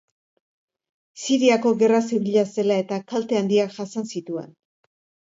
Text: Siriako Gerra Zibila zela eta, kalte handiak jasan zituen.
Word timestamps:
Siriako 1.23 1.73
Gerra 1.83 1.99
Zibila 2.05 2.45
zela 2.55 2.79
eta, 2.85 2.99
kalte 3.13 3.39
handiak 3.43 3.77
jasan 3.77 4.09
zituen. 4.15 4.49